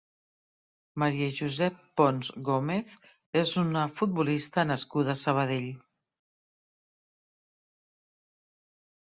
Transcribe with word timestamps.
Maria 1.01 1.25
Josep 1.39 1.75
Pons 2.01 2.31
Gómez 2.47 2.95
és 3.43 3.51
una 3.65 3.83
futbolista 4.01 4.65
nascuda 4.71 5.15
a 5.15 5.25
Sabadell. 5.25 5.69